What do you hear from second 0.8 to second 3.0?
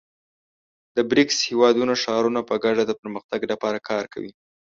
د بریکس هېوادونو ښارونه په ګډه د